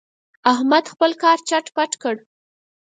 احمد 0.51 0.85
خپل 0.93 1.11
کار 1.23 1.37
چټ 1.49 1.65
پټ 1.75 1.91
کړ. 2.01 2.15